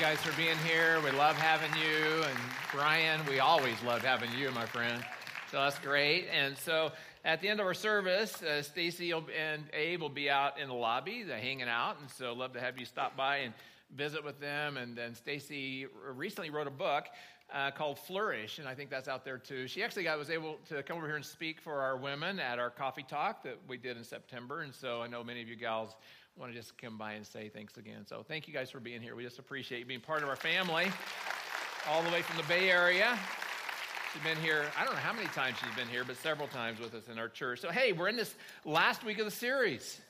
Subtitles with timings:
[0.00, 0.98] guys for being here.
[1.04, 2.22] We love having you.
[2.22, 2.38] And
[2.72, 5.04] Brian, we always love having you, my friend.
[5.50, 6.26] So that's great.
[6.32, 6.92] And so
[7.22, 10.74] at the end of our service, uh, Stacy and Abe will be out in the
[10.74, 12.00] lobby, they're hanging out.
[12.00, 13.52] And so love to have you stop by and
[13.94, 14.78] visit with them.
[14.78, 17.04] And then Stacy recently wrote a book
[17.52, 19.66] uh, called Flourish, and I think that's out there too.
[19.66, 22.58] She actually got, was able to come over here and speak for our women at
[22.58, 24.60] our coffee talk that we did in September.
[24.62, 25.94] And so I know many of you gals
[26.40, 28.06] want to just come by and say thanks again.
[28.06, 29.14] So thank you guys for being here.
[29.14, 30.86] We just appreciate you being part of our family,
[31.86, 33.18] all the way from the Bay Area.
[34.10, 36.80] She's been here, I don't know how many times she's been here, but several times
[36.80, 37.60] with us in our church.
[37.60, 38.34] So, hey, we're in this
[38.64, 40.00] last week of the series.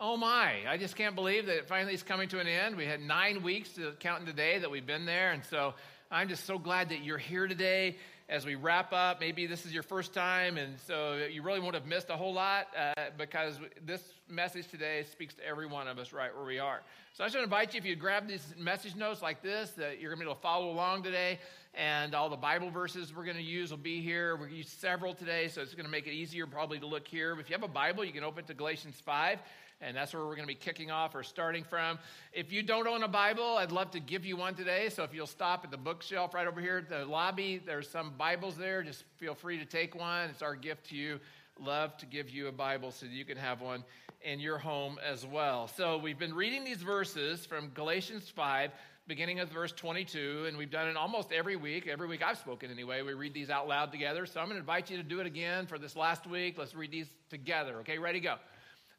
[0.00, 2.76] Oh my, I just can't believe that it finally is coming to an end.
[2.76, 5.30] We had nine weeks to counting today that we've been there.
[5.30, 5.74] And so
[6.10, 7.98] I'm just so glad that you're here today
[8.32, 9.20] as we wrap up.
[9.20, 12.32] Maybe this is your first time, and so you really won't have missed a whole
[12.32, 16.58] lot uh, because this message today speaks to every one of us right where we
[16.58, 16.80] are.
[17.12, 19.72] So I just want to invite you, if you grab these message notes like this,
[19.72, 21.40] that you're going to be able to follow along today.
[21.74, 24.34] And all the Bible verses we're going to use will be here.
[24.34, 26.86] We're going to use several today, so it's going to make it easier probably to
[26.86, 27.38] look here.
[27.40, 29.38] If you have a Bible, you can open to Galatians 5
[29.82, 31.98] and that's where we're going to be kicking off or starting from.
[32.32, 34.88] If you don't own a Bible, I'd love to give you one today.
[34.88, 38.12] So if you'll stop at the bookshelf right over here at the lobby, there's some
[38.16, 38.82] Bibles there.
[38.82, 40.30] Just feel free to take one.
[40.30, 41.18] It's our gift to you.
[41.60, 43.84] Love to give you a Bible so that you can have one
[44.22, 45.66] in your home as well.
[45.68, 48.70] So we've been reading these verses from Galatians 5
[49.06, 51.86] beginning of verse 22, and we've done it almost every week.
[51.86, 53.02] Every week I've spoken anyway.
[53.02, 54.26] We read these out loud together.
[54.26, 56.56] So I'm going to invite you to do it again for this last week.
[56.58, 57.76] Let's read these together.
[57.78, 58.36] Okay, ready, go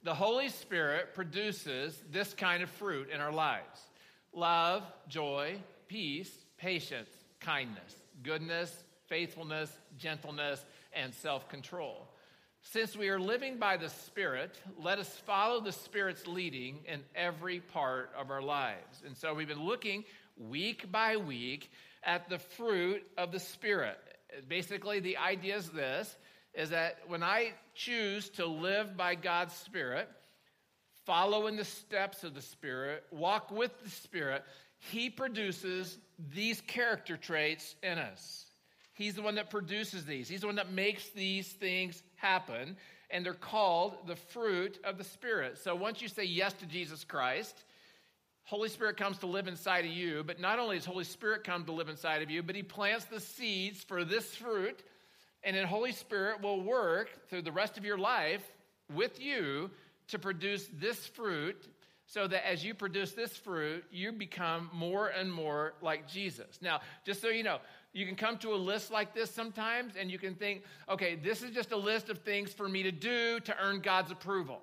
[0.04, 3.82] the Holy Spirit produces this kind of fruit in our lives
[4.34, 5.56] love, joy,
[5.88, 7.10] peace, patience,
[7.40, 12.08] kindness, goodness, faithfulness, gentleness, and self control.
[12.72, 17.60] Since we are living by the Spirit, let us follow the Spirit's leading in every
[17.60, 19.04] part of our lives.
[19.06, 20.06] And so we've been looking
[20.38, 21.70] week by week
[22.04, 23.98] at the fruit of the Spirit.
[24.48, 26.16] Basically, the idea is this
[26.54, 30.08] is that when I choose to live by God's Spirit,
[31.06, 34.44] follow in the steps of the Spirit, walk with the Spirit,
[34.78, 35.98] He produces
[36.34, 38.46] these character traits in us.
[38.94, 42.78] He's the one that produces these, He's the one that makes these things happen,
[43.10, 45.58] and they're called the fruit of the Spirit.
[45.58, 47.64] So once you say yes to Jesus Christ,
[48.46, 51.64] Holy Spirit comes to live inside of you, but not only does Holy Spirit come
[51.66, 54.84] to live inside of you, but He plants the seeds for this fruit
[55.44, 58.44] and then Holy Spirit will work through the rest of your life
[58.94, 59.70] with you
[60.08, 61.68] to produce this fruit
[62.06, 66.60] so that as you produce this fruit, you become more and more like Jesus.
[66.62, 67.60] Now, just so you know,
[67.94, 71.44] you can come to a list like this sometimes and you can think, okay, this
[71.44, 74.62] is just a list of things for me to do to earn God's approval.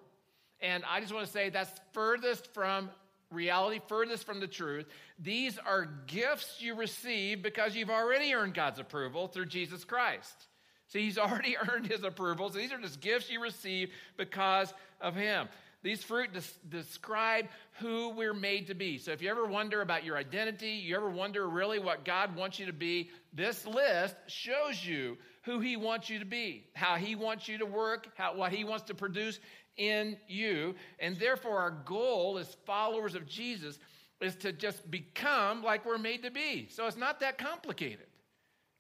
[0.61, 2.91] And I just want to say that's furthest from
[3.31, 4.87] reality, furthest from the truth.
[5.19, 10.49] These are gifts you receive because you've already earned God's approval through Jesus Christ.
[10.89, 12.51] See, he's already earned his approval.
[12.51, 15.49] So these are just gifts you receive because of him.
[15.83, 17.47] These fruit des- describe
[17.79, 18.99] who we're made to be.
[18.99, 22.59] So if you ever wonder about your identity, you ever wonder really what God wants
[22.59, 27.15] you to be, this list shows you who he wants you to be, how he
[27.15, 29.41] wants you to work, how, what he wants to produce
[29.79, 30.75] in you.
[30.99, 33.79] And therefore, our goal as followers of Jesus
[34.21, 36.69] is to just become like we're made to be.
[36.69, 38.07] So it's not that complicated.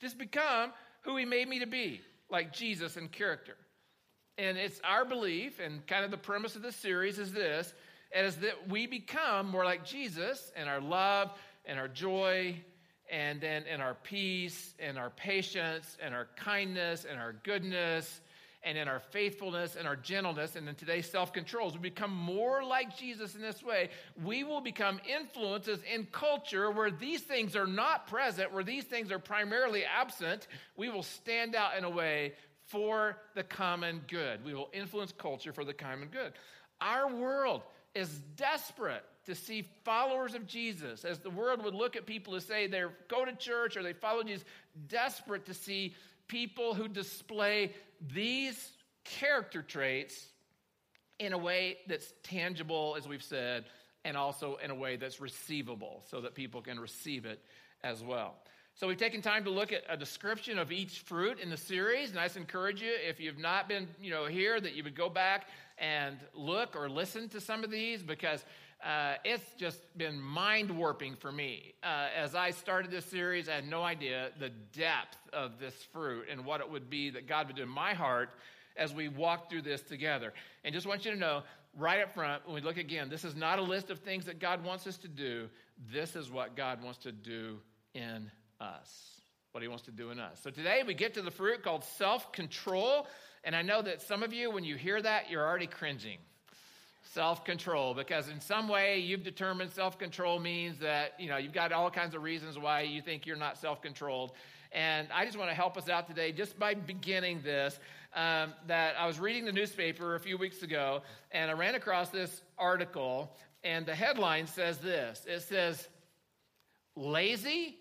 [0.01, 0.73] Just become
[1.03, 3.57] who he made me to be, like Jesus in character.
[4.39, 7.73] And it's our belief, and kind of the premise of this series is this,
[8.15, 11.31] is that we become more like Jesus in our love
[11.67, 12.57] and our joy
[13.11, 18.21] and then in our peace and our patience and our kindness and our goodness
[18.63, 20.55] and in our faithfulness and our gentleness.
[20.55, 23.89] And in today's self-control as we become more like jesus in this way.
[24.23, 29.11] We will become influences in culture where these things are not present where these things
[29.11, 30.47] are primarily absent.
[30.77, 32.35] We will stand out in a way
[32.71, 34.45] for the common good.
[34.45, 36.33] We will influence culture for the common good.
[36.81, 37.63] Our world
[37.95, 42.41] is desperate to see followers of Jesus, as the world would look at people who
[42.41, 44.45] say they go to church or they follow Jesus,
[44.89, 45.95] desperate to see
[46.29, 47.73] people who display
[48.15, 48.71] these
[49.05, 50.29] character traits
[51.19, 53.65] in a way that's tangible, as we've said,
[54.05, 57.43] and also in a way that's receivable so that people can receive it
[57.83, 58.37] as well.
[58.75, 62.11] So we've taken time to look at a description of each fruit in the series,
[62.11, 64.97] and I just encourage you, if you've not been, you know, here, that you would
[64.97, 68.45] go back and look or listen to some of these because
[68.85, 71.75] uh, it's just been mind warping for me.
[71.83, 76.27] Uh, as I started this series, I had no idea the depth of this fruit
[76.31, 78.31] and what it would be that God would do in my heart
[78.77, 80.33] as we walk through this together.
[80.65, 81.43] And just want you to know
[81.77, 84.39] right up front, when we look again, this is not a list of things that
[84.39, 85.49] God wants us to do.
[85.93, 87.59] This is what God wants to do
[87.95, 89.21] in us,
[89.53, 90.39] what He wants to do in us.
[90.43, 93.07] So today we get to the fruit called self control.
[93.43, 96.19] And I know that some of you, when you hear that, you're already cringing.
[97.15, 101.55] Self control, because in some way you've determined self control means that, you know, you've
[101.55, 104.33] got all kinds of reasons why you think you're not self controlled.
[104.73, 107.79] And I just want to help us out today just by beginning this.
[108.13, 112.09] Um, that I was reading the newspaper a few weeks ago, and I ran across
[112.11, 115.89] this article, and the headline says this it says,
[116.97, 117.77] Lazy?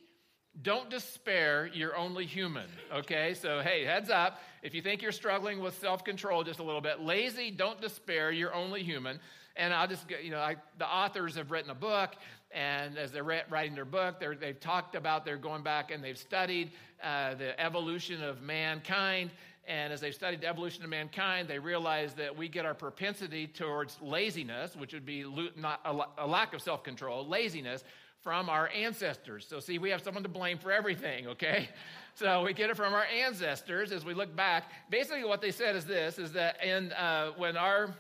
[0.62, 2.68] Don't despair, you're only human.
[2.94, 4.42] Okay, so hey, heads up.
[4.62, 8.32] If you think you're struggling with self control just a little bit, lazy, don't despair,
[8.32, 9.20] you're only human.
[9.56, 12.16] And I'll just, you know, I, the authors have written a book,
[12.52, 16.18] and as they're writing their book, they have talked about, they're going back and they've
[16.18, 16.72] studied
[17.04, 19.32] uh, the evolution of mankind.
[19.68, 23.46] And as they've studied the evolution of mankind, they realize that we get our propensity
[23.46, 25.24] towards laziness, which would be
[25.56, 25.82] not
[26.18, 27.84] a lack of self control, laziness
[28.21, 29.45] from our ancestors.
[29.48, 31.69] So, see, we have someone to blame for everything, okay?
[32.16, 34.66] So we get it from our ancestors as we look back.
[34.89, 37.95] Basically, what they said is this: is that in uh, when our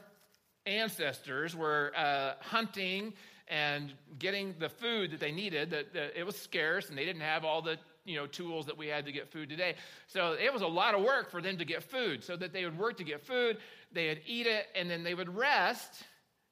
[0.65, 3.13] ancestors were uh, hunting
[3.47, 7.21] and getting the food that they needed, that, that it was scarce, and they didn't
[7.21, 9.75] have all the you know tools that we had to get food today.
[10.07, 12.21] So it was a lot of work for them to get food.
[12.21, 13.57] So that they would work to get food,
[13.93, 16.03] they would eat it, and then they would rest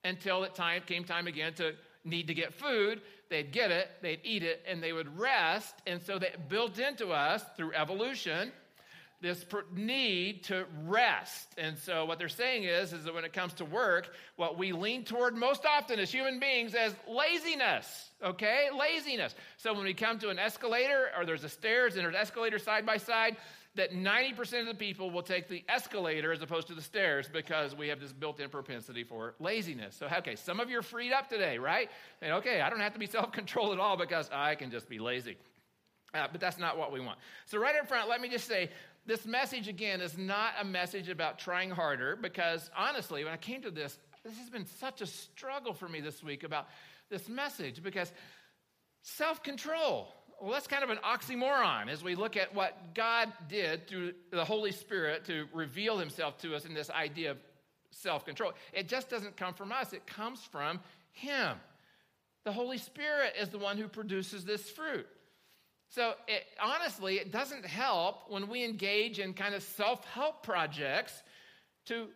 [0.05, 1.73] until it time came time again to
[2.05, 5.75] need to get food they'd get it, they'd eat it, and they would rest.
[5.85, 8.51] And so that built into us through evolution
[9.19, 9.43] this
[9.73, 11.47] need to rest.
[11.57, 14.73] And so what they're saying is, is that when it comes to work, what we
[14.73, 18.11] lean toward most often as human beings is laziness.
[18.23, 18.69] Okay?
[18.77, 19.33] Laziness.
[19.57, 22.59] So when we come to an escalator or there's a stairs and there's an escalator
[22.59, 23.37] side by side,
[23.77, 27.75] that 90% of the people will take the escalator as opposed to the stairs because
[27.75, 29.95] we have this built in propensity for laziness.
[29.95, 31.89] So, okay, some of you are freed up today, right?
[32.21, 34.89] And okay, I don't have to be self controlled at all because I can just
[34.89, 35.37] be lazy.
[36.13, 37.19] Uh, but that's not what we want.
[37.45, 38.69] So, right in front, let me just say
[39.05, 43.61] this message again is not a message about trying harder because honestly, when I came
[43.61, 46.67] to this, this has been such a struggle for me this week about
[47.09, 48.11] this message because
[49.03, 53.87] self control well, that's kind of an oxymoron as we look at what God did
[53.87, 57.37] through the Holy Spirit to reveal himself to us in this idea of
[57.91, 58.53] self control.
[58.73, 60.79] It just doesn't come from us, it comes from
[61.11, 61.57] Him.
[62.43, 65.07] The Holy Spirit is the one who produces this fruit.
[65.89, 71.13] So, it, honestly, it doesn't help when we engage in kind of self help projects
[71.85, 72.07] to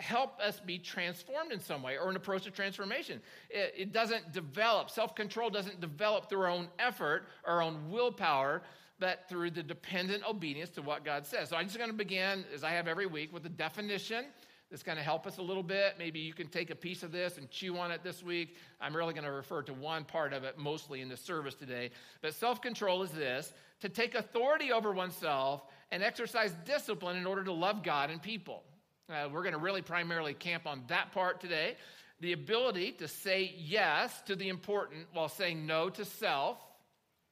[0.00, 3.20] help us be transformed in some way or an approach to transformation.
[3.48, 8.62] It, it doesn't develop, self control doesn't develop through our own effort, our own willpower,
[8.98, 11.48] but through the dependent obedience to what God says.
[11.48, 14.24] So I'm just going to begin, as I have every week, with a definition
[14.70, 15.94] that's going to help us a little bit.
[15.98, 18.56] Maybe you can take a piece of this and chew on it this week.
[18.80, 21.90] I'm really going to refer to one part of it mostly in the service today.
[22.22, 25.62] But self control is this to take authority over oneself
[25.92, 28.64] and exercise discipline in order to love God and people.
[29.10, 31.76] Uh, we're going to really primarily camp on that part today.
[32.20, 36.58] The ability to say yes to the important while saying no to self.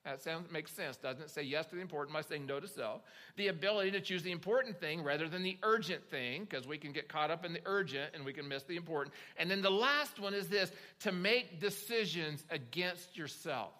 [0.04, 1.30] That sounds makes sense, doesn't it?
[1.30, 3.02] Say yes to the important by saying no to self.
[3.36, 6.92] The ability to choose the important thing rather than the urgent thing, because we can
[6.92, 9.14] get caught up in the urgent and we can miss the important.
[9.38, 13.70] And then the last one is this to make decisions against yourself.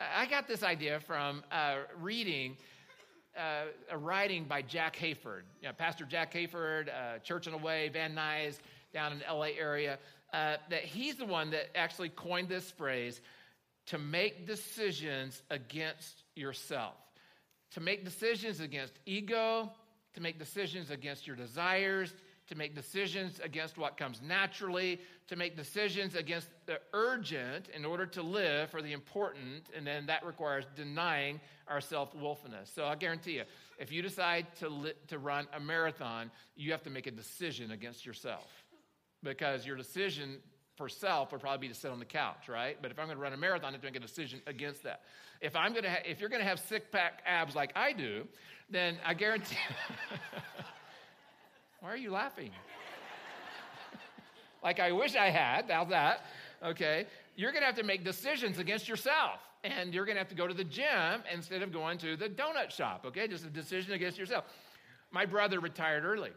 [0.00, 2.56] I got this idea from uh, reading
[3.38, 7.58] uh, a writing by Jack Hayford, you know, Pastor Jack Hayford, uh, Church on the
[7.58, 8.58] Way, Van Nuys,
[8.92, 9.98] down in the LA area,
[10.32, 13.20] uh, that he's the one that actually coined this phrase
[13.86, 16.94] to make decisions against yourself,
[17.72, 19.70] to make decisions against ego,
[20.14, 22.12] to make decisions against your desires,
[22.48, 28.06] to make decisions against what comes naturally, to make decisions against the urgent in order
[28.06, 32.70] to live for the important, and then that requires denying our self willfulness.
[32.74, 33.44] So I guarantee you,
[33.78, 37.70] if you decide to, li- to run a marathon, you have to make a decision
[37.70, 38.50] against yourself
[39.22, 40.38] because your decision
[40.76, 42.78] for self would probably be to sit on the couch, right?
[42.80, 44.84] But if I'm going to run a marathon, I have to make a decision against
[44.84, 45.02] that.
[45.40, 47.92] If I'm going to, ha- if you're going to have six pack abs like I
[47.92, 48.26] do,
[48.70, 49.56] then I guarantee.
[51.80, 52.50] Why are you laughing?
[54.62, 55.70] like I wish I had.
[55.70, 56.24] How's that?
[56.62, 57.06] Okay.
[57.36, 59.40] You're going to have to make decisions against yourself.
[59.64, 62.28] And you're going to have to go to the gym instead of going to the
[62.28, 63.04] donut shop.
[63.06, 63.28] Okay.
[63.28, 64.44] Just a decision against yourself.
[65.10, 66.32] My brother retired early.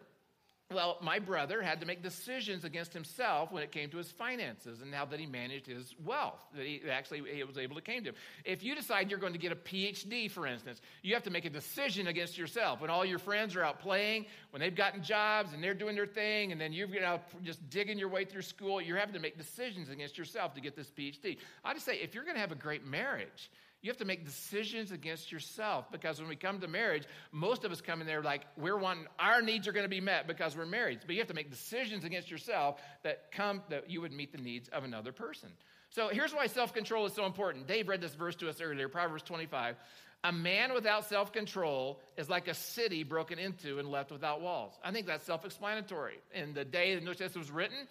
[0.72, 4.82] Well, my brother had to make decisions against himself when it came to his finances
[4.82, 8.04] and how that he managed his wealth, that he actually he was able to came
[8.04, 8.16] to him.
[8.46, 11.46] If you decide you're going to get a PhD, for instance, you have to make
[11.46, 12.80] a decision against yourself.
[12.80, 16.06] When all your friends are out playing, when they've gotten jobs and they're doing their
[16.06, 19.38] thing, and then you're out just digging your way through school, you're having to make
[19.38, 21.38] decisions against yourself to get this PhD.
[21.66, 23.50] I just say, if you're going to have a great marriage,
[23.82, 27.72] you have to make decisions against yourself because when we come to marriage, most of
[27.72, 30.56] us come in there like we're wanting our needs are going to be met because
[30.56, 31.00] we're married.
[31.06, 34.38] But you have to make decisions against yourself that come that you would meet the
[34.38, 35.50] needs of another person.
[35.90, 37.68] So here's why self-control is so important.
[37.68, 39.76] Dave read this verse to us earlier, Proverbs 25.
[40.24, 44.74] A man without self-control is like a city broken into and left without walls.
[44.84, 46.20] I think that's self-explanatory.
[46.34, 47.88] In the day the New Testament was written,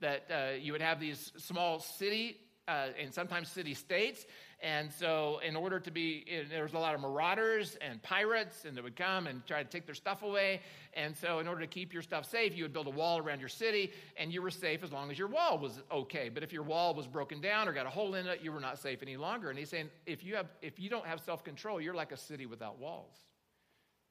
[0.00, 2.36] that uh, you would have these small city
[2.70, 4.26] uh, and sometimes city states,
[4.62, 8.76] and so, in order to be, there was a lot of marauders and pirates, and
[8.76, 10.60] they would come and try to take their stuff away.
[10.92, 13.40] And so, in order to keep your stuff safe, you would build a wall around
[13.40, 16.28] your city, and you were safe as long as your wall was okay.
[16.28, 18.60] But if your wall was broken down or got a hole in it, you were
[18.60, 19.48] not safe any longer.
[19.48, 22.18] And he's saying, if you, have, if you don't have self control, you're like a
[22.18, 23.16] city without walls.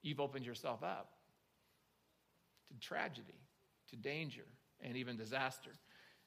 [0.02, 1.12] You've opened yourself up
[2.70, 3.40] to tragedy,
[3.92, 4.46] to danger,
[4.82, 5.72] and even disaster.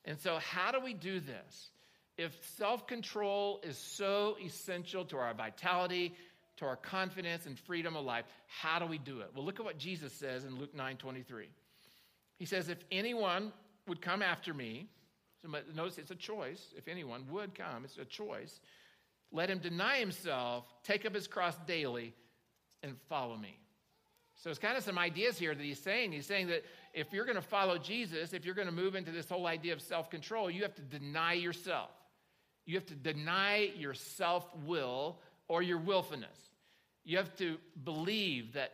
[0.05, 1.71] And so, how do we do this?
[2.19, 6.14] If self control is so essential to our vitality,
[6.59, 9.31] to our confidence and freedom of life, how do we do it?
[9.35, 11.49] Well, look at what Jesus says in Luke 9 23.
[12.38, 13.52] He says, If anyone
[13.87, 14.88] would come after me,
[15.40, 16.73] so notice it's a choice.
[16.76, 18.61] If anyone would come, it's a choice.
[19.33, 22.14] Let him deny himself, take up his cross daily,
[22.83, 23.59] and follow me.
[24.37, 26.12] So it's kind of some ideas here that he's saying.
[26.12, 29.11] He's saying that if you're going to follow Jesus, if you're going to move into
[29.11, 31.90] this whole idea of self control, you have to deny yourself.
[32.64, 36.38] You have to deny your self will or your willfulness.
[37.04, 38.73] You have to believe that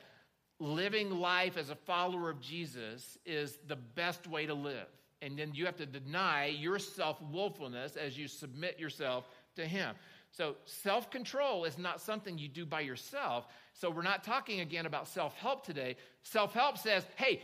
[0.60, 4.86] living life as a follower of Jesus is the best way to live.
[5.22, 9.94] And then you have to deny your self willfulness as you submit yourself to Him.
[10.30, 13.46] So, self control is not something you do by yourself.
[13.72, 15.96] So, we're not talking again about self help today.
[16.22, 17.42] Self help says, hey,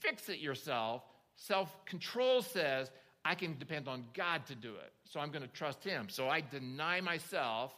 [0.00, 1.02] fix it yourself.
[1.36, 2.90] Self control says,
[3.24, 4.92] I can depend on God to do it.
[5.04, 6.08] So I'm going to trust Him.
[6.08, 7.72] So I deny myself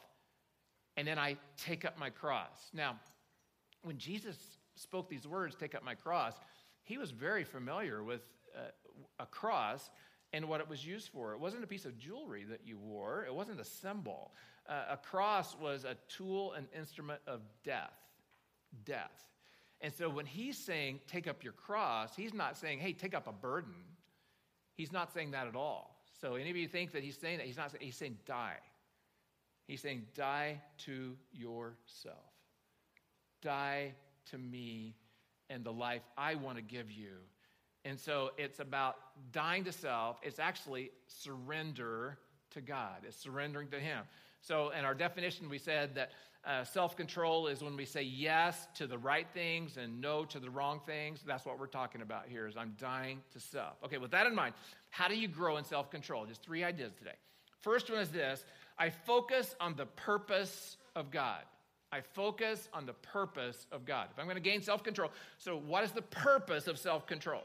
[0.96, 2.70] and then I take up my cross.
[2.72, 2.98] Now,
[3.82, 4.36] when Jesus
[4.74, 6.34] spoke these words, take up my cross,
[6.82, 8.22] he was very familiar with
[8.56, 8.70] uh,
[9.20, 9.90] a cross
[10.32, 11.32] and what it was used for.
[11.32, 14.32] It wasn't a piece of jewelry that you wore, it wasn't a symbol.
[14.68, 17.94] Uh, a cross was a tool and instrument of death.
[18.84, 19.30] Death.
[19.80, 23.28] And so when he's saying, take up your cross, he's not saying, hey, take up
[23.28, 23.74] a burden.
[24.76, 25.96] He's not saying that at all.
[26.20, 27.46] So, any of you think that he's saying that?
[27.46, 28.58] He's not saying, he's saying die.
[29.66, 32.16] He's saying, die to yourself.
[33.42, 33.92] Die
[34.30, 34.94] to me
[35.50, 37.12] and the life I want to give you.
[37.84, 38.96] And so it's about
[39.32, 40.18] dying to self.
[40.22, 42.18] It's actually surrender
[42.56, 44.02] to God, it's surrendering to Him.
[44.40, 46.10] So, in our definition, we said that
[46.46, 50.38] uh, Self control is when we say yes to the right things and no to
[50.38, 51.20] the wrong things.
[51.26, 52.46] That's what we're talking about here.
[52.46, 53.74] Is I'm dying to self.
[53.84, 54.54] Okay, with that in mind,
[54.90, 56.24] how do you grow in self control?
[56.24, 57.16] Just three ideas today.
[57.60, 58.44] First one is this:
[58.78, 61.42] I focus on the purpose of God.
[61.90, 64.08] I focus on the purpose of God.
[64.12, 67.42] If I'm going to gain self control, so what is the purpose of self control?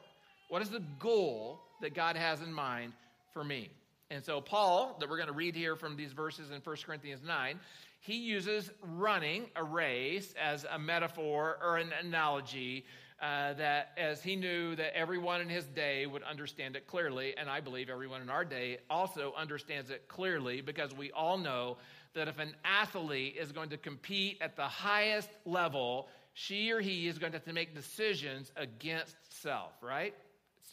[0.50, 2.94] What is the goal that God has in mind
[3.34, 3.72] for me?
[4.12, 7.22] And so, Paul, that we're going to read here from these verses in 1 Corinthians
[7.26, 7.58] 9,
[8.02, 12.84] he uses running a race as a metaphor or an analogy
[13.22, 17.50] uh, that as he knew that everyone in his day would understand it clearly, and
[17.50, 21.78] I believe everyone in our day also understands it clearly because we all know
[22.14, 27.08] that if an athlete is going to compete at the highest level, she or he
[27.08, 30.14] is going to have to make decisions against self, right?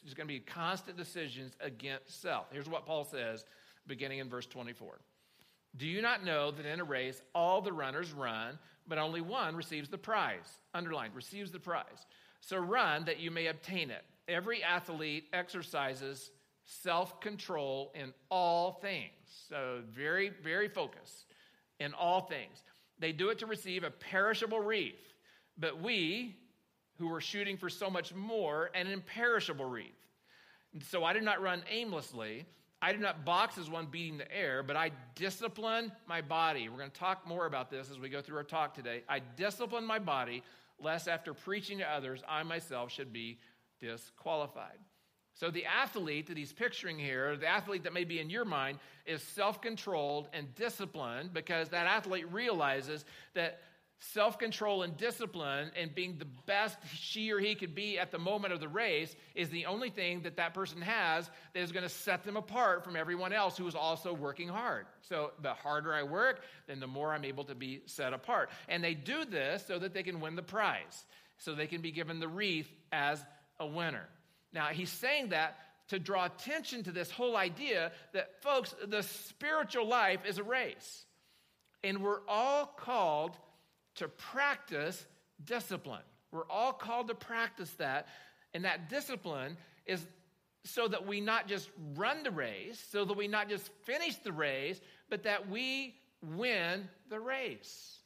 [0.05, 2.47] It's going to be constant decisions against self.
[2.53, 3.45] Here's what Paul says
[3.87, 4.99] beginning in verse 24.
[5.77, 9.55] Do you not know that in a race all the runners run, but only one
[9.57, 10.49] receives the prize?
[10.75, 12.07] Underlined, receives the prize.
[12.41, 14.05] So run that you may obtain it.
[14.27, 16.31] Every athlete exercises
[16.65, 19.11] self control in all things.
[19.49, 21.27] So very, very focused
[21.81, 22.63] in all things.
[22.99, 25.15] They do it to receive a perishable wreath,
[25.57, 26.37] but we,
[26.99, 29.93] who were shooting for so much more, an imperishable wreath.
[30.73, 32.45] And so I did not run aimlessly.
[32.81, 36.69] I did not box as one beating the air, but I discipline my body.
[36.69, 39.03] We're going to talk more about this as we go through our talk today.
[39.09, 40.43] I discipline my body,
[40.81, 43.39] lest after preaching to others, I myself should be
[43.81, 44.79] disqualified.
[45.35, 48.79] So, the athlete that he's picturing here, the athlete that may be in your mind,
[49.07, 53.61] is self controlled and disciplined because that athlete realizes that
[54.01, 58.19] self control and discipline and being the best she or he could be at the
[58.19, 61.83] moment of the race is the only thing that that person has that is going
[61.83, 64.87] to set them apart from everyone else who is also working hard.
[65.03, 68.51] So the harder I work, then the more I'm able to be set apart.
[68.69, 71.05] And they do this so that they can win the prize,
[71.39, 73.25] so they can be given the wreath as
[73.59, 74.09] a winner.
[74.53, 75.57] Now, he's saying that
[75.89, 81.05] to draw attention to this whole idea that, folks, the spiritual life is a race.
[81.83, 83.37] And we're all called
[83.99, 85.07] to practice
[85.45, 86.03] discipline.
[86.33, 88.09] We're all called to practice that.
[88.55, 90.07] And that discipline is
[90.65, 94.33] so that we not just run the race, so that we not just finish the
[94.33, 97.99] race, but that we win the race.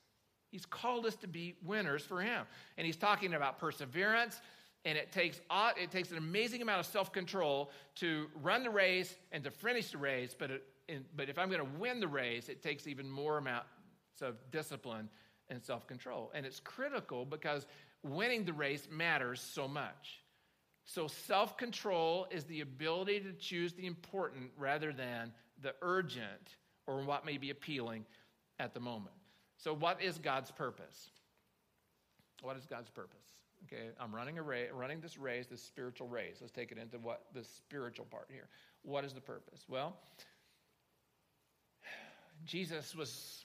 [0.50, 2.44] He's called us to be winners for him.
[2.76, 4.40] And he's talking about perseverance,
[4.84, 5.40] and it takes,
[5.76, 9.90] it takes an amazing amount of self control to run the race and to finish
[9.90, 10.34] the race.
[10.38, 10.62] But, it,
[11.16, 13.64] but if I'm going to win the race, it takes even more amount
[14.20, 15.08] of discipline
[15.52, 16.32] and self control.
[16.34, 17.66] And it's critical because
[18.02, 20.22] winning the race matters so much.
[20.84, 26.56] So, self control is the ability to choose the important rather than the urgent
[26.86, 28.04] or what may be appealing
[28.58, 29.14] at the moment.
[29.58, 31.10] So, what is God's purpose?
[32.40, 33.22] What is God's purpose?
[33.64, 36.38] Okay, I'm running a race, running this race, this spiritual race.
[36.40, 38.48] Let's take it into what the spiritual part here.
[38.82, 39.64] What is the purpose?
[39.68, 39.96] Well,
[42.44, 43.44] Jesus was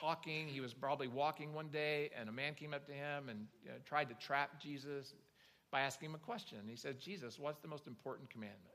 [0.00, 0.48] talking.
[0.48, 3.70] He was probably walking one day, and a man came up to him and you
[3.70, 5.14] know, tried to trap Jesus
[5.70, 6.58] by asking him a question.
[6.66, 8.74] He said, Jesus, what's the most important commandment?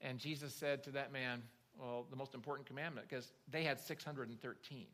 [0.00, 1.42] And Jesus said to that man,
[1.78, 4.86] Well, the most important commandment, because they had 613.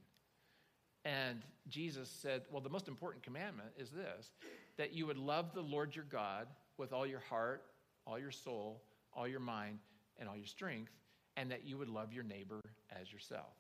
[1.05, 4.31] And Jesus said, Well, the most important commandment is this
[4.77, 7.65] that you would love the Lord your God with all your heart,
[8.07, 8.83] all your soul,
[9.15, 9.79] all your mind,
[10.19, 10.93] and all your strength,
[11.37, 12.61] and that you would love your neighbor
[13.01, 13.55] as yourself.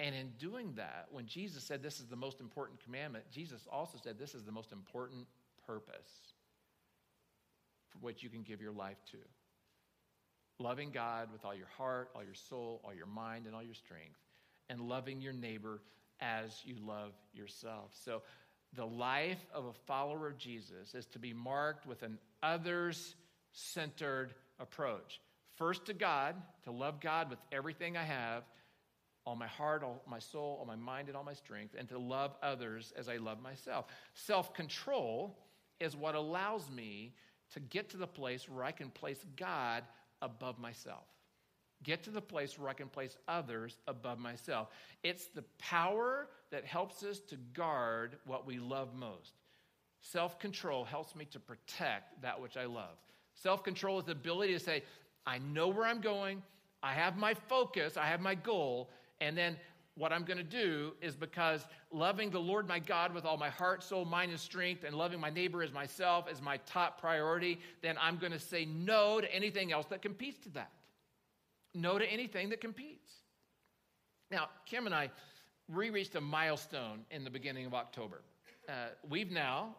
[0.00, 3.98] And in doing that, when Jesus said this is the most important commandment, Jesus also
[4.02, 5.26] said this is the most important
[5.66, 6.32] purpose
[7.88, 9.18] for which you can give your life to.
[10.60, 13.74] Loving God with all your heart, all your soul, all your mind, and all your
[13.74, 14.18] strength,
[14.68, 15.80] and loving your neighbor
[16.20, 17.92] as you love yourself.
[18.04, 18.22] So,
[18.76, 23.14] the life of a follower of Jesus is to be marked with an others
[23.52, 25.20] centered approach.
[25.56, 28.44] First to God, to love God with everything I have,
[29.28, 31.98] all my heart, all my soul, all my mind, and all my strength, and to
[31.98, 33.84] love others as I love myself.
[34.14, 35.38] Self control
[35.80, 37.12] is what allows me
[37.52, 39.84] to get to the place where I can place God
[40.22, 41.04] above myself.
[41.82, 44.68] Get to the place where I can place others above myself.
[45.04, 49.34] It's the power that helps us to guard what we love most.
[50.00, 52.96] Self control helps me to protect that which I love.
[53.34, 54.84] Self control is the ability to say,
[55.26, 56.42] I know where I'm going,
[56.82, 58.88] I have my focus, I have my goal,
[59.20, 59.56] and then
[59.98, 63.48] what I'm going to do is because loving the Lord my God with all my
[63.48, 67.58] heart, soul, mind, and strength, and loving my neighbor as myself is my top priority,
[67.82, 70.70] then I'm going to say no to anything else that competes to that.
[71.74, 73.10] No to anything that competes.
[74.30, 75.10] Now, Kim and I,
[75.68, 78.22] we reached a milestone in the beginning of October.
[78.68, 79.74] Uh, we've now,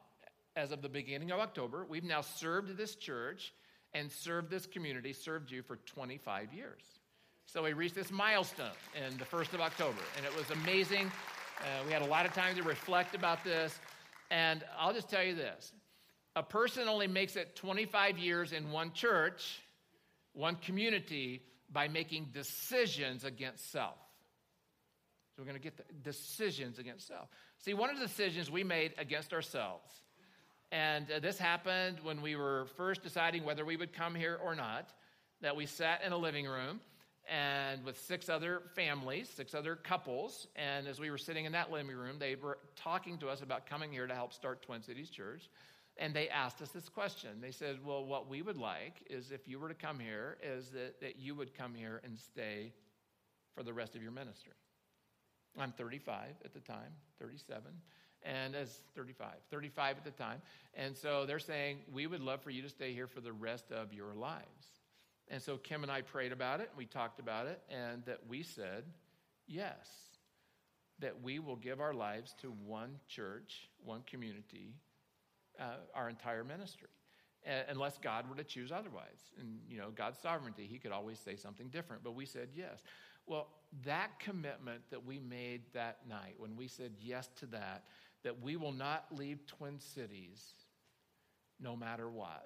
[0.56, 3.54] as of the beginning of October, we've now served this church
[3.94, 6.99] and served this community, served you for 25 years.
[7.52, 11.12] So we reached this milestone in the 1st of October, and it was amazing.
[11.60, 13.80] Uh, we had a lot of time to reflect about this.
[14.30, 15.74] And I'll just tell you this
[16.36, 19.62] a person only makes it 25 years in one church,
[20.34, 23.98] one community, by making decisions against self.
[25.36, 27.30] So we're going to get the decisions against self.
[27.58, 29.92] See, one of the decisions we made against ourselves,
[30.72, 34.54] and uh, this happened when we were first deciding whether we would come here or
[34.54, 34.92] not,
[35.42, 36.80] that we sat in a living room
[37.30, 40.48] and with six other families, six other couples.
[40.56, 43.68] And as we were sitting in that living room, they were talking to us about
[43.68, 45.50] coming here to help start Twin Cities Church.
[45.98, 47.42] And they asked us this question.
[47.42, 50.70] They said, Well, what we would like is if you were to come here, is
[50.70, 52.74] that, that you would come here and stay
[53.54, 54.54] for the rest of your ministry.
[55.58, 57.64] I'm 35 at the time, 37,
[58.24, 60.42] and as 35, 35 at the time.
[60.74, 63.72] And so they're saying, We would love for you to stay here for the rest
[63.72, 64.79] of your lives.
[65.30, 68.20] And so Kim and I prayed about it, and we talked about it, and that
[68.28, 68.84] we said,
[69.48, 69.88] yes,
[71.00, 74.74] that we will give our lives to one church, one community,
[75.60, 76.90] uh, our entire ministry.
[77.70, 79.32] unless God were to choose otherwise.
[79.40, 82.84] And, you know, God's sovereignty, He could always say something different, but we said yes.
[83.26, 83.48] Well,
[83.86, 87.84] that commitment that we made that night, when we said yes to that,
[88.24, 90.54] that we will not leave Twin Cities
[91.60, 92.46] no matter what,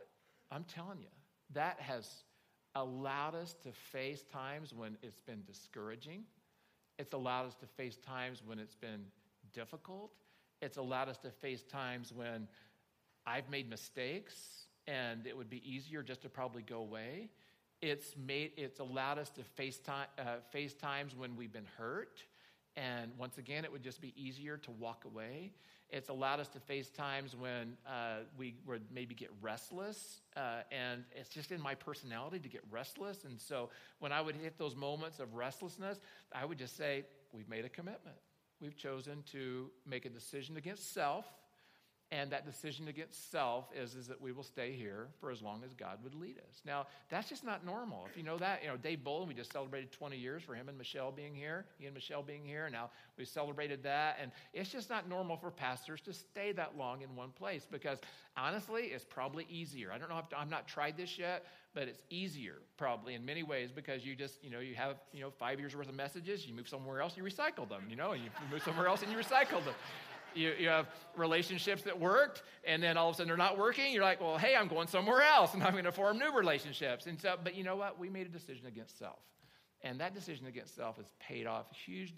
[0.52, 1.08] I'm telling you,
[1.54, 2.08] that has
[2.75, 6.23] allowed us to face times when it's been discouraging.
[6.97, 9.05] It's allowed us to face times when it's been
[9.53, 10.12] difficult.
[10.62, 12.47] It's allowed us to face times when
[13.25, 17.29] I've made mistakes and it would be easier just to probably go away.
[17.81, 22.23] It's made it's allowed us to face time, uh, face times when we've been hurt,
[22.75, 25.51] and once again, it would just be easier to walk away.
[25.89, 31.03] It's allowed us to face times when uh, we would maybe get restless, uh, and
[31.15, 33.25] it's just in my personality to get restless.
[33.25, 35.99] And so, when I would hit those moments of restlessness,
[36.33, 38.17] I would just say, "We've made a commitment.
[38.59, 41.25] We've chosen to make a decision against self."
[42.13, 45.63] And that decision against self is, is that we will stay here for as long
[45.65, 46.62] as God would lead us.
[46.63, 48.06] Now, that's just not normal.
[48.08, 50.69] If you know that, you know, Dave Bolin, we just celebrated 20 years for him
[50.69, 52.69] and Michelle being here, he and Michelle being here.
[52.71, 54.19] Now we celebrated that.
[54.21, 57.97] And it's just not normal for pastors to stay that long in one place because
[58.38, 59.91] honestly, it's probably easier.
[59.91, 63.41] I don't know, if, I've not tried this yet, but it's easier probably in many
[63.41, 66.45] ways because you just, you know, you have, you know, five years worth of messages,
[66.45, 69.12] you move somewhere else, you recycle them, you know, and you move somewhere else and
[69.12, 69.73] you recycle them.
[70.36, 73.91] You, you have relationships that worked, and then all of a sudden they're not working.
[73.93, 77.06] You're like, well, hey, I'm going somewhere else, and I'm going to form new relationships.
[77.06, 78.00] And so, but you know what?
[78.00, 79.19] We made a decision against self.
[79.84, 82.13] And that decision against self has paid off huge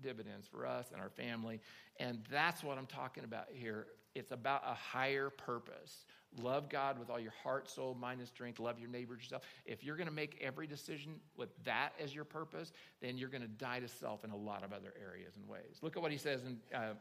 [0.00, 1.60] dividends for us and our family.
[1.98, 3.86] And that's what I'm talking about here.
[4.14, 6.06] It's about a higher purpose.
[6.40, 8.60] Love God with all your heart, soul, mind, and strength.
[8.60, 9.42] Love your neighbor yourself.
[9.64, 13.42] If you're going to make every decision with that as your purpose, then you're going
[13.42, 15.78] to die to self in a lot of other areas and ways.
[15.82, 16.94] Look at what he says in uh,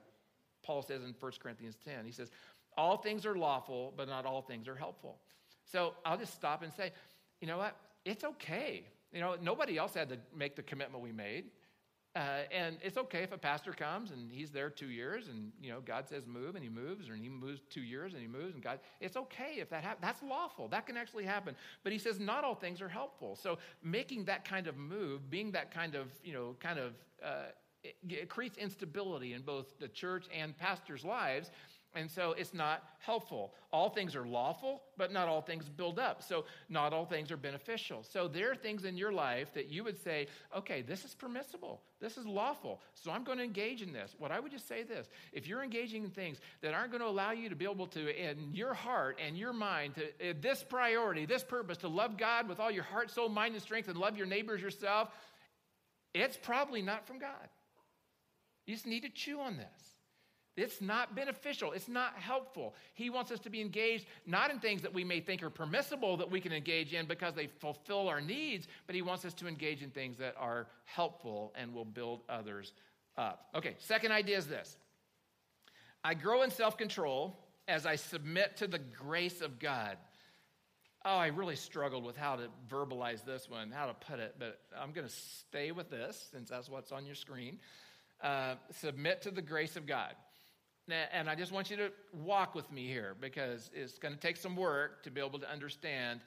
[0.64, 2.06] Paul says in 1 Corinthians 10.
[2.06, 2.30] He says,
[2.78, 5.18] All things are lawful, but not all things are helpful.
[5.66, 6.92] So I'll just stop and say,
[7.42, 7.76] you know what?
[8.06, 8.86] It's okay.
[9.12, 11.46] You know, nobody else had to make the commitment we made.
[12.16, 15.70] Uh, and it's okay if a pastor comes and he's there two years and, you
[15.70, 18.56] know, God says move and he moves, or he moves two years and he moves
[18.56, 20.02] and God, it's okay if that happens.
[20.02, 20.68] That's lawful.
[20.68, 21.56] That can actually happen.
[21.84, 23.36] But he says not all things are helpful.
[23.36, 26.94] So making that kind of move, being that kind of, you know, kind of,
[27.24, 27.52] uh,
[27.84, 31.52] it creates instability in both the church and pastors' lives.
[31.96, 33.54] And so it's not helpful.
[33.72, 36.22] All things are lawful, but not all things build up.
[36.22, 38.04] So not all things are beneficial.
[38.04, 41.82] So there are things in your life that you would say, okay, this is permissible.
[42.00, 42.82] This is lawful.
[42.94, 44.16] So I'm going to engage in this.
[44.20, 47.08] What I would just say this if you're engaging in things that aren't going to
[47.08, 50.64] allow you to be able to, in your heart and your mind, to eh, this
[50.64, 53.98] priority, this purpose, to love God with all your heart, soul, mind, and strength, and
[53.98, 55.10] love your neighbors yourself,
[56.14, 57.50] it's probably not from God.
[58.68, 59.98] You just need to chew on this.
[60.58, 61.72] It's not beneficial.
[61.72, 62.76] It's not helpful.
[62.96, 66.18] He wants us to be engaged not in things that we may think are permissible
[66.18, 69.48] that we can engage in because they fulfill our needs, but He wants us to
[69.48, 72.74] engage in things that are helpful and will build others
[73.18, 73.48] up.
[73.56, 74.78] Okay, second idea is this
[76.04, 79.98] I grow in self control as I submit to the grace of God.
[81.06, 84.60] Oh, I really struggled with how to verbalize this one, how to put it, but
[84.78, 87.60] I'm going to stay with this since that's what's on your screen.
[88.22, 90.14] Uh, submit to the grace of God.
[91.12, 94.38] And I just want you to walk with me here because it's going to take
[94.38, 96.22] some work to be able to understand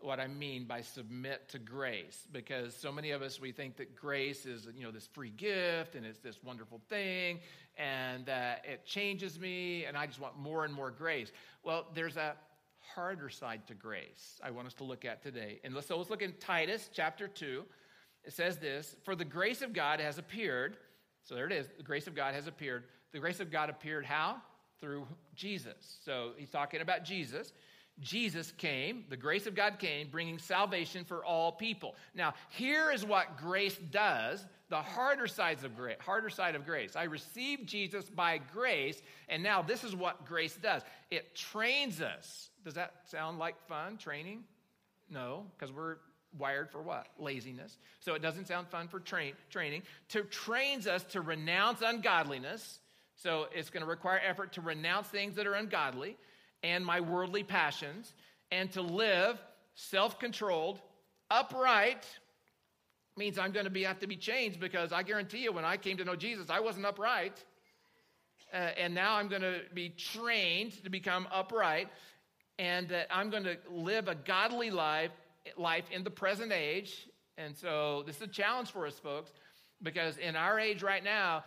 [0.00, 2.28] what I mean by submit to grace.
[2.30, 5.96] Because so many of us, we think that grace is, you know, this free gift
[5.96, 7.40] and it's this wonderful thing
[7.76, 11.32] and uh, it changes me and I just want more and more grace.
[11.64, 12.36] Well, there's a
[12.94, 15.60] harder side to grace I want us to look at today.
[15.64, 17.64] And so let's look in Titus chapter 2.
[18.24, 20.76] It says this For the grace of God has appeared
[21.24, 21.68] so there it is.
[21.76, 22.84] The grace of God has appeared.
[23.12, 24.36] The grace of God appeared how?
[24.80, 25.98] Through Jesus.
[26.04, 27.52] So he's talking about Jesus.
[28.00, 31.94] Jesus came, the grace of God came, bringing salvation for all people.
[32.14, 36.96] Now, here is what grace does, the harder sides of grace, harder side of grace.
[36.96, 40.82] I received Jesus by grace, and now this is what grace does.
[41.12, 42.50] It trains us.
[42.64, 44.42] Does that sound like fun, training?
[45.08, 45.98] No, because we're
[46.38, 47.06] wired for what?
[47.18, 47.76] Laziness.
[48.00, 49.82] So it doesn't sound fun for train, training.
[50.10, 52.80] To trains us to renounce ungodliness.
[53.16, 56.16] So it's going to require effort to renounce things that are ungodly
[56.62, 58.12] and my worldly passions
[58.50, 59.38] and to live
[59.74, 60.80] self-controlled,
[61.30, 62.06] upright
[63.16, 65.76] means I'm going to be have to be changed because I guarantee you when I
[65.76, 67.44] came to know Jesus, I wasn't upright.
[68.52, 71.88] Uh, and now I'm going to be trained to become upright
[72.58, 75.10] and that I'm going to live a godly life
[75.56, 77.08] life in the present age.
[77.36, 79.30] And so this is a challenge for us, folks,
[79.82, 81.44] because in our age right now,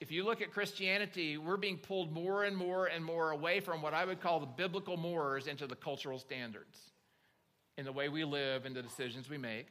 [0.00, 3.80] if you look at Christianity, we're being pulled more and more and more away from
[3.80, 6.78] what I would call the biblical mores into the cultural standards
[7.78, 9.68] in the way we live and the decisions we make.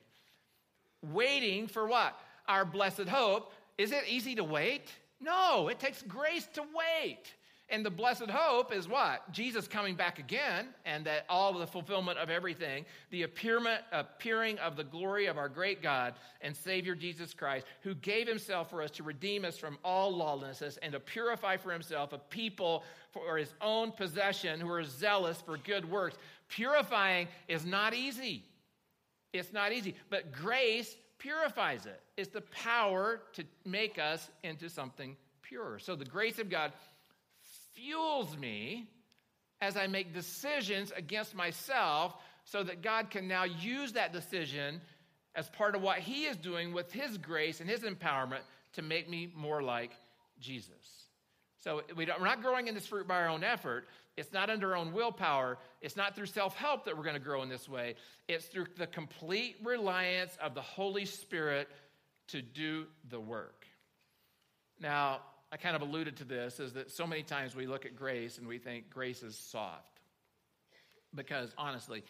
[1.12, 2.18] Waiting for what?
[2.48, 3.52] Our blessed hope.
[3.78, 4.92] Is it easy to wait?
[5.20, 7.34] No, it takes grace to wait.
[7.74, 9.32] And the blessed hope is what?
[9.32, 14.84] Jesus coming back again, and that all the fulfillment of everything, the appearing of the
[14.84, 19.02] glory of our great God and Savior Jesus Christ, who gave himself for us to
[19.02, 23.92] redeem us from all lawlessness and to purify for himself a people for his own
[23.92, 26.16] possession who are zealous for good works.
[26.50, 28.44] Purifying is not easy.
[29.34, 32.02] It's not easy, but grace purifies it.
[32.18, 35.80] It's the power to make us into something pure.
[35.80, 36.72] So the grace of God
[37.84, 38.88] fuels me
[39.62, 42.16] as I make decisions against myself
[42.46, 44.82] so that God can now use that decision
[45.36, 48.42] as part of what He is doing with His grace and His empowerment
[48.74, 49.92] to make me more like
[50.40, 51.08] Jesus.
[51.64, 53.86] So we are not growing in this fruit by our own effort.
[54.18, 55.58] It's not under our own willpower.
[55.82, 57.96] It's not through self help that we're going to grow in this way.
[58.28, 61.70] It's through the complete reliance of the Holy Spirit
[62.28, 63.66] to do the work.
[64.80, 65.22] Now,
[65.54, 68.40] I kind of alluded to this is that so many times we look at grace
[68.40, 70.00] and we think grace is soft.
[71.14, 72.04] Because honestly,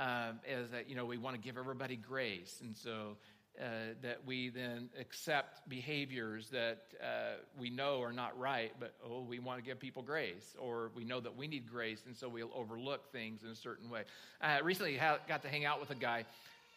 [0.00, 2.58] um, is that, you know, we want to give everybody grace.
[2.60, 3.16] And so
[3.60, 9.20] uh, that we then accept behaviors that uh, we know are not right, but oh,
[9.20, 12.28] we want to give people grace, or we know that we need grace, and so
[12.28, 14.02] we'll overlook things in a certain way.
[14.40, 16.24] I recently ha- got to hang out with a guy,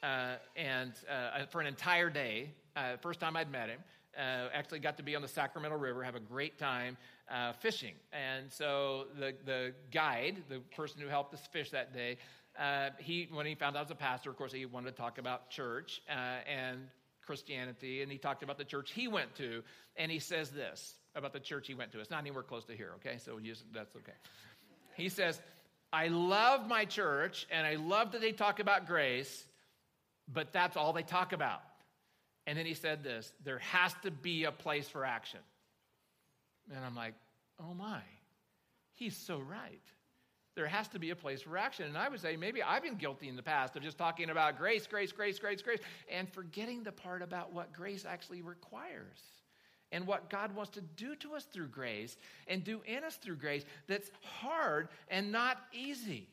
[0.04, 3.80] uh, and uh, for an entire day, uh, first time I'd met him.
[4.18, 6.98] Uh, actually, got to be on the Sacramento River, have a great time
[7.60, 7.94] fishing.
[8.12, 12.18] And so the, the guide, the person who helped us fish that day,
[12.60, 14.98] uh, he, when he found out I was a pastor, of course, he wanted to
[14.98, 16.80] talk about church uh, and
[17.26, 19.64] Christianity, and he talked about the church he went to,
[19.96, 22.00] and he says this about the church he went to.
[22.00, 23.18] It's not anywhere close to here, okay?
[23.18, 24.18] So use, that's okay.
[24.96, 25.42] He says,
[25.94, 29.46] I love my church, and I love that they talk about grace,
[30.34, 31.62] but that's all they talk about.
[32.48, 35.40] And then he said this there has to be a place for action.
[36.74, 37.14] And I'm like,
[37.60, 38.02] oh my,
[38.94, 39.82] he's so right
[40.56, 41.86] there has to be a place for action.
[41.86, 44.58] And I would say maybe I've been guilty in the past of just talking about
[44.58, 49.20] grace, grace, grace, grace, grace, and forgetting the part about what grace actually requires
[49.94, 53.38] and what God wants to do to us through grace and do in us through
[53.38, 56.28] grace that's hard and not easy.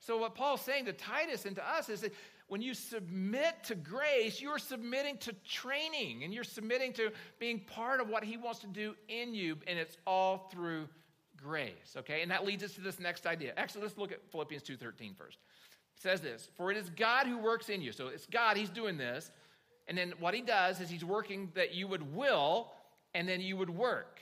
[0.00, 2.14] So, what Paul's saying to Titus and to us is that
[2.50, 8.00] when you submit to grace, you're submitting to training and you're submitting to being part
[8.00, 10.88] of what he wants to do in you, and it's all through
[11.36, 12.22] grace, okay?
[12.22, 13.52] And that leads us to this next idea.
[13.56, 15.38] Actually, let's look at Philippians 2.13 first.
[15.96, 17.92] It says this, for it is God who works in you.
[17.92, 19.30] So it's God, he's doing this.
[19.86, 22.72] And then what he does is he's working that you would will
[23.14, 24.18] and then you would work.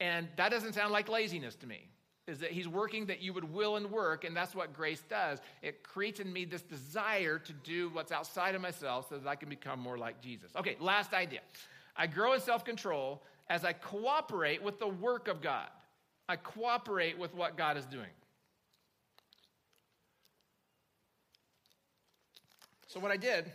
[0.00, 1.86] And that doesn't sound like laziness to me.
[2.30, 5.40] Is that he's working that you would will and work, and that's what grace does.
[5.62, 9.34] It creates in me this desire to do what's outside of myself so that I
[9.34, 10.52] can become more like Jesus.
[10.54, 11.40] Okay, last idea.
[11.96, 15.68] I grow in self control as I cooperate with the work of God.
[16.28, 18.12] I cooperate with what God is doing.
[22.86, 23.50] So, what I did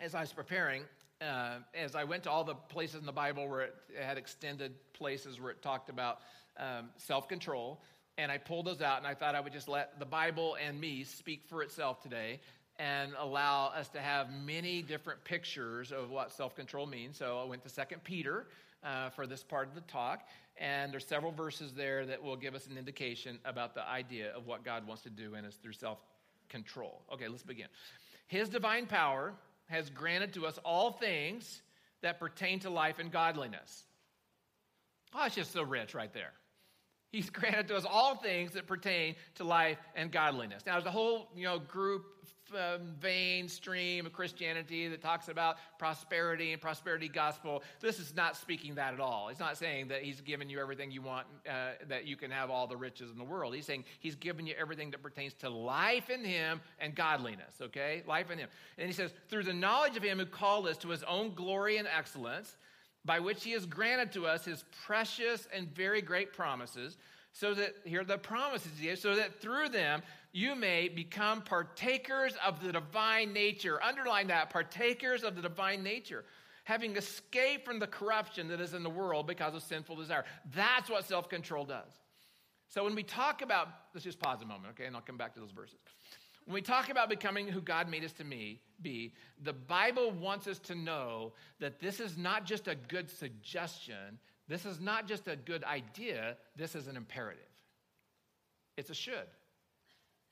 [0.00, 0.82] as I was preparing,
[1.20, 4.72] uh, as I went to all the places in the Bible where it had extended
[4.92, 6.20] places where it talked about
[6.58, 7.80] um, self control,
[8.18, 10.80] and I pulled those out, and I thought I would just let the Bible and
[10.80, 12.40] me speak for itself today
[12.78, 17.16] and allow us to have many different pictures of what self control means.
[17.16, 18.46] So, I went to Second Peter
[18.86, 20.26] uh, for this part of the talk.
[20.58, 24.46] And there's several verses there that will give us an indication about the idea of
[24.46, 25.98] what God wants to do in us through self
[26.48, 27.02] control.
[27.12, 27.66] Okay, let's begin.
[28.26, 29.34] His divine power
[29.68, 31.62] has granted to us all things
[32.02, 33.84] that pertain to life and godliness.
[35.14, 36.32] Oh, it's just so rich right there.
[37.12, 40.64] He's granted to us all things that pertain to life and godliness.
[40.66, 42.04] Now, there's a whole you know group
[42.54, 47.62] um, vein stream of Christianity that talks about prosperity and prosperity gospel.
[47.80, 49.28] This is not speaking that at all.
[49.28, 52.50] He's not saying that he's given you everything you want, uh, that you can have
[52.50, 53.54] all the riches in the world.
[53.54, 58.02] He's saying he's given you everything that pertains to life in him and godliness, okay?
[58.06, 58.48] Life in him.
[58.78, 61.78] And he says, through the knowledge of him who called us to his own glory
[61.78, 62.56] and excellence,
[63.06, 66.98] by which he has granted to us his precious and very great promises
[67.32, 71.42] so that here are the promises he gave, so that through them you may become
[71.42, 73.82] partakers of the divine nature.
[73.82, 76.24] Underline that partakers of the divine nature,
[76.64, 80.24] having escaped from the corruption that is in the world because of sinful desire.
[80.54, 81.92] That's what self control does.
[82.68, 85.34] So when we talk about, let's just pause a moment, okay, and I'll come back
[85.34, 85.78] to those verses.
[86.46, 90.60] When we talk about becoming who God made us to be, the Bible wants us
[90.60, 95.34] to know that this is not just a good suggestion, this is not just a
[95.34, 97.42] good idea, this is an imperative.
[98.76, 99.26] It's a should.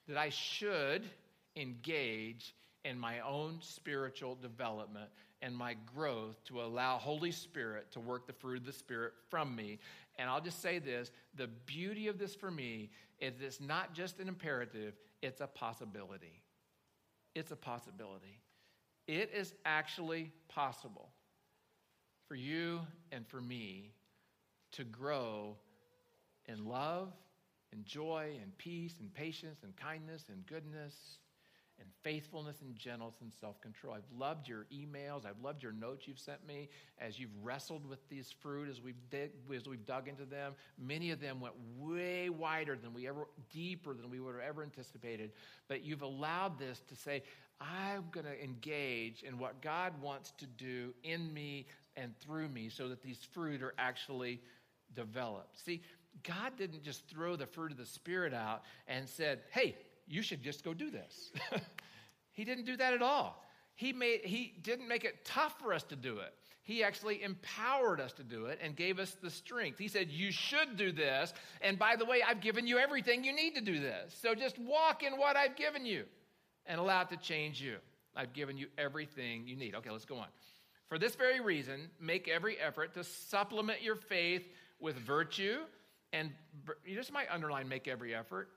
[0.07, 1.03] That I should
[1.57, 5.09] engage in my own spiritual development
[5.42, 9.57] and my growth to allow Holy Spirit to work the fruit of the Spirit from
[9.57, 9.79] me.
[10.18, 14.20] And I'll just say this the beauty of this for me is it's not just
[14.20, 16.42] an imperative, it's a possibility.
[17.34, 18.40] It's a possibility.
[19.08, 21.10] It is actually possible
[22.28, 23.92] for you and for me
[24.72, 25.56] to grow
[26.46, 27.12] in love
[27.72, 30.94] and joy and peace and patience and kindness and goodness
[31.80, 33.94] and faithfulness and gentleness and self control.
[33.94, 35.26] I've loved your emails.
[35.26, 38.94] I've loved your notes you've sent me as you've wrestled with these fruit as we've,
[39.10, 40.52] dig, as we've dug into them.
[40.78, 44.62] Many of them went way wider than we ever, deeper than we would have ever
[44.62, 45.32] anticipated.
[45.68, 47.22] But you've allowed this to say,
[47.60, 52.68] I'm going to engage in what God wants to do in me and through me
[52.68, 54.40] so that these fruit are actually
[54.94, 55.64] developed.
[55.64, 55.82] See,
[56.22, 59.76] God didn't just throw the fruit of the Spirit out and said, hey,
[60.07, 61.33] you should just go do this.
[62.33, 63.43] he didn't do that at all.
[63.75, 66.35] He, made, he didn't make it tough for us to do it.
[66.62, 69.79] He actually empowered us to do it and gave us the strength.
[69.79, 71.35] He said, You should do this.
[71.61, 74.17] And by the way, I've given you everything you need to do this.
[74.23, 76.05] So just walk in what I've given you
[76.64, 77.77] and allow it to change you.
[78.17, 79.75] I've given you everything you need.
[79.75, 80.29] Okay, let's go on.
[80.88, 84.45] For this very reason, make every effort to supplement your faith
[84.81, 85.59] with virtue.
[86.12, 86.31] And
[86.87, 88.49] you just might underline make every effort.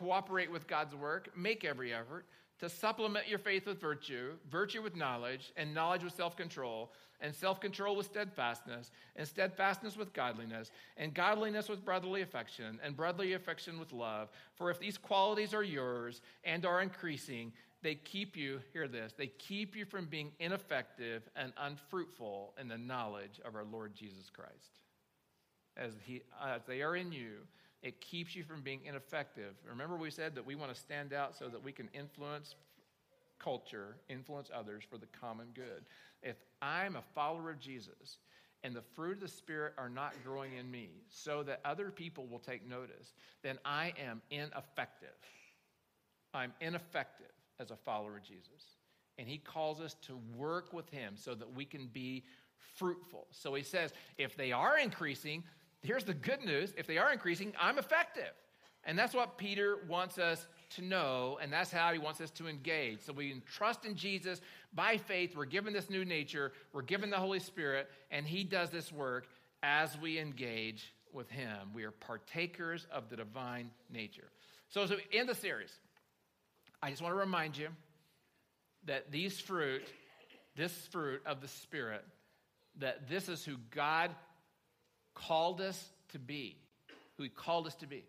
[0.00, 2.24] Cooperate with God's work, make every effort
[2.58, 7.34] to supplement your faith with virtue, virtue with knowledge, and knowledge with self control, and
[7.34, 13.34] self control with steadfastness, and steadfastness with godliness, and godliness with brotherly affection, and brotherly
[13.34, 14.30] affection with love.
[14.54, 19.26] For if these qualities are yours and are increasing, they keep you, hear this, they
[19.26, 24.80] keep you from being ineffective and unfruitful in the knowledge of our Lord Jesus Christ.
[25.76, 27.36] As, he, as they are in you,
[27.82, 29.54] it keeps you from being ineffective.
[29.68, 32.54] Remember, we said that we want to stand out so that we can influence
[33.38, 35.84] culture, influence others for the common good.
[36.22, 38.18] If I'm a follower of Jesus
[38.62, 42.26] and the fruit of the Spirit are not growing in me so that other people
[42.26, 45.08] will take notice, then I am ineffective.
[46.34, 48.76] I'm ineffective as a follower of Jesus.
[49.18, 52.24] And he calls us to work with him so that we can be
[52.76, 53.26] fruitful.
[53.30, 55.42] So he says, if they are increasing,
[55.82, 58.32] here's the good news if they are increasing, I'm effective.
[58.84, 62.48] And that's what Peter wants us to know, and that's how he wants us to
[62.48, 63.00] engage.
[63.00, 64.40] So we trust in Jesus
[64.72, 65.36] by faith.
[65.36, 69.26] We're given this new nature, we're given the Holy Spirit, and he does this work
[69.62, 71.70] as we engage with him.
[71.74, 74.30] We are partakers of the divine nature.
[74.68, 75.72] So, so in the series,
[76.82, 77.68] I just want to remind you
[78.86, 79.82] that these fruit,
[80.56, 82.04] this fruit of the Spirit,
[82.78, 84.10] that this is who God
[85.26, 86.56] called us to be,
[87.16, 88.04] who He called us to be.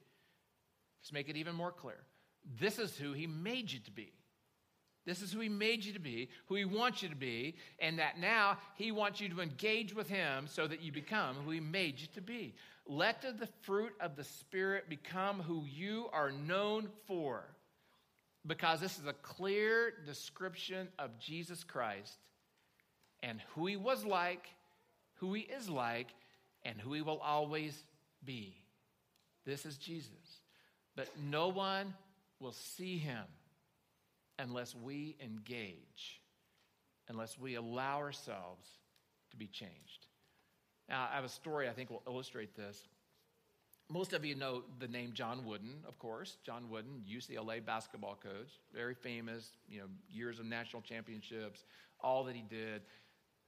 [1.01, 1.97] Let's make it even more clear.
[2.59, 4.11] This is who He made you to be.
[5.05, 7.97] This is who He made you to be, who He wants you to be, and
[7.99, 11.59] that now He wants you to engage with Him so that you become who He
[11.59, 12.53] made you to be.
[12.87, 17.45] Let the fruit of the Spirit become who you are known for,
[18.45, 22.17] because this is a clear description of Jesus Christ
[23.23, 24.47] and who He was like,
[25.15, 26.07] who He is like,
[26.63, 27.83] and who he will always
[28.23, 28.55] be.
[29.45, 30.41] This is Jesus.
[30.95, 31.93] But no one
[32.39, 33.23] will see him
[34.39, 36.21] unless we engage,
[37.07, 38.67] unless we allow ourselves
[39.31, 40.07] to be changed.
[40.89, 42.87] Now, I have a story I think will illustrate this.
[43.89, 46.37] Most of you know the name John Wooden, of course.
[46.45, 51.63] John Wooden, UCLA basketball coach, very famous, you know, years of national championships,
[52.01, 52.81] all that he did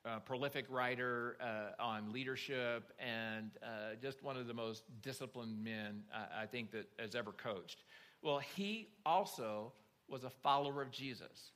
[0.05, 6.03] uh, prolific writer uh, on leadership and uh, just one of the most disciplined men
[6.37, 7.83] I think that has ever coached.
[8.21, 9.71] Well, he also
[10.07, 11.51] was a follower of Jesus.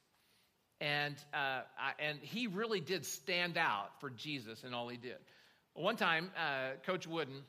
[0.80, 5.18] And, uh, I, and he really did stand out for Jesus in all he did.
[5.74, 7.44] One time, uh, Coach Wooden,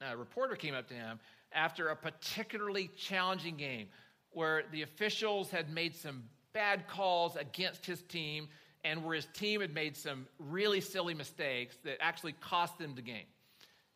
[0.00, 1.20] a reporter came up to him
[1.52, 3.88] after a particularly challenging game
[4.30, 8.48] where the officials had made some bad calls against his team
[8.84, 13.02] and where his team had made some really silly mistakes that actually cost them the
[13.02, 13.26] game.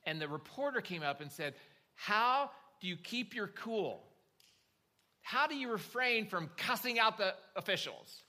[0.04, 1.54] And the reporter came up and said,
[1.94, 4.02] How do you keep your cool?
[5.22, 8.22] How do you refrain from cussing out the officials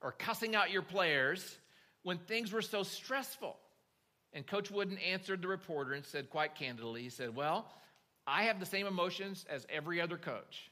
[0.00, 1.58] or cussing out your players
[2.04, 3.56] when things were so stressful?
[4.32, 7.66] And Coach Wooden answered the reporter and said, quite candidly, he said, Well,
[8.26, 10.70] I have the same emotions as every other coach.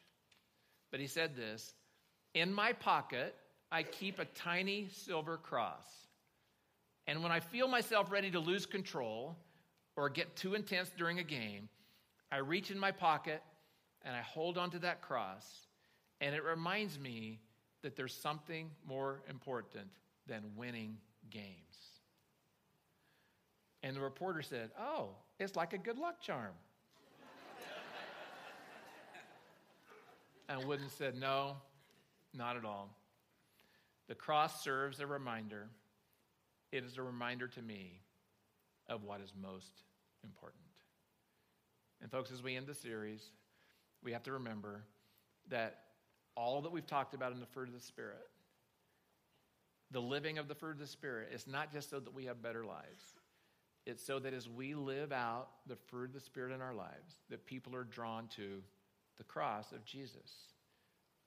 [0.90, 1.74] But he said this
[2.34, 3.34] In my pocket
[3.70, 5.86] I keep a tiny silver cross.
[7.06, 9.36] And when I feel myself ready to lose control
[9.96, 11.68] or get too intense during a game,
[12.30, 13.42] I reach in my pocket
[14.02, 15.66] and I hold onto that cross.
[16.20, 17.40] And it reminds me
[17.82, 19.88] that there's something more important
[20.26, 20.96] than winning
[21.30, 21.54] games.
[23.82, 26.54] And the reporter said, Oh, it's like a good luck charm.
[30.48, 31.56] and Wooden said, No,
[32.34, 32.90] not at all.
[34.08, 35.68] The cross serves a reminder.
[36.72, 38.00] It is a reminder to me
[38.88, 39.72] of what is most
[40.22, 40.62] important.
[42.02, 43.22] And, folks, as we end the series,
[44.02, 44.84] we have to remember
[45.48, 45.78] that
[46.36, 48.28] all that we've talked about in the fruit of the Spirit,
[49.90, 52.42] the living of the fruit of the Spirit, is not just so that we have
[52.42, 53.14] better lives.
[53.86, 57.14] It's so that as we live out the fruit of the Spirit in our lives,
[57.30, 58.62] that people are drawn to
[59.16, 60.30] the cross of Jesus.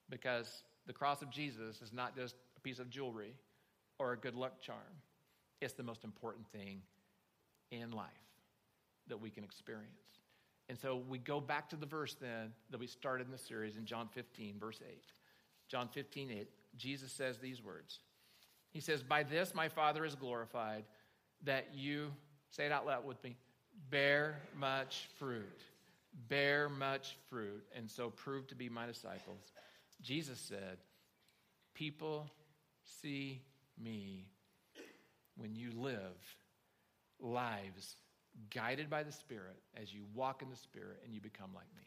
[0.10, 3.36] Because the cross of Jesus is not just a piece of jewelry
[3.98, 4.78] or a good luck charm,
[5.62, 6.82] it's the most important thing
[7.72, 8.08] in life
[9.08, 10.20] that we can experience.
[10.70, 13.78] And so we go back to the verse then that we started in the series
[13.78, 15.02] in John 15, verse 8.
[15.68, 16.48] John 15, 8,
[16.78, 18.00] Jesus says these words.
[18.72, 20.84] He says, By this my Father is glorified,
[21.44, 22.12] that you,
[22.52, 23.36] say it out loud with me,
[23.90, 25.62] bear much fruit.
[26.28, 29.54] Bear much fruit, and so prove to be my disciples.
[30.02, 30.78] Jesus said,
[31.74, 32.30] People
[33.02, 33.42] see
[33.82, 34.26] me
[35.36, 36.18] when you live
[37.20, 37.96] lives
[38.50, 41.84] guided by the Spirit as you walk in the Spirit and you become like me.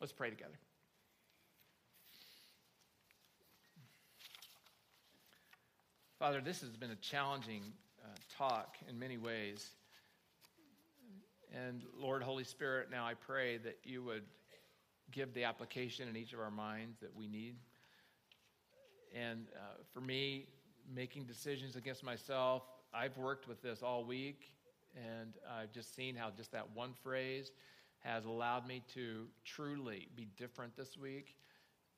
[0.00, 0.58] Let's pray together.
[6.18, 7.62] Father, this has been a challenging
[8.02, 9.70] uh, talk in many ways.
[11.54, 14.22] And Lord, Holy Spirit, now I pray that you would
[15.12, 17.56] give the application in each of our minds that we need.
[19.14, 20.46] And uh, for me,
[20.94, 22.62] making decisions against myself,
[22.94, 24.52] I've worked with this all week,
[24.94, 27.50] and I've just seen how just that one phrase
[28.00, 31.36] has allowed me to truly be different this week.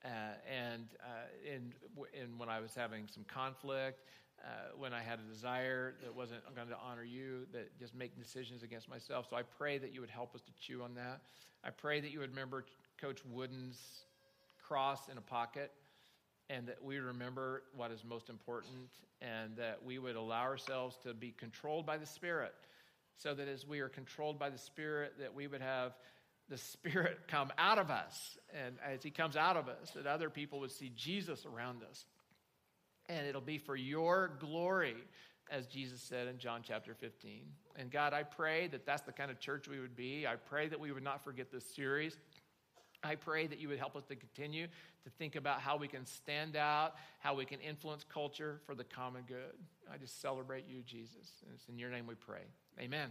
[0.03, 0.07] Uh,
[0.49, 1.73] and uh, in,
[2.19, 4.05] in when I was having some conflict,
[4.43, 8.17] uh, when I had a desire that wasn't going to honor you, that just make
[8.17, 9.27] decisions against myself.
[9.29, 11.21] So I pray that you would help us to chew on that.
[11.63, 12.65] I pray that you would remember
[12.99, 14.05] Coach Wooden's
[14.61, 15.71] cross in a pocket
[16.49, 18.89] and that we remember what is most important
[19.21, 22.53] and that we would allow ourselves to be controlled by the Spirit
[23.17, 25.93] so that as we are controlled by the Spirit, that we would have
[26.49, 28.37] the Spirit come out of us.
[28.53, 32.05] And as He comes out of us, that other people would see Jesus around us.
[33.07, 34.95] And it'll be for your glory,
[35.51, 37.41] as Jesus said in John chapter 15.
[37.75, 40.27] And God, I pray that that's the kind of church we would be.
[40.27, 42.17] I pray that we would not forget this series.
[43.03, 44.67] I pray that you would help us to continue
[45.03, 48.83] to think about how we can stand out, how we can influence culture for the
[48.83, 49.55] common good.
[49.91, 51.41] I just celebrate you, Jesus.
[51.45, 52.43] And it's in your name we pray.
[52.79, 53.09] Amen.